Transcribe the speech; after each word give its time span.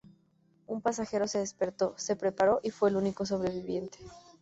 Un 0.65 0.81
pasajero 0.81 1.27
se 1.27 1.37
despertó, 1.37 1.93
se 1.95 2.15
preparó 2.15 2.59
y 2.63 2.71
fue 2.71 2.89
el 2.89 2.95
único 2.95 3.23
sobreviviente. 3.23 3.99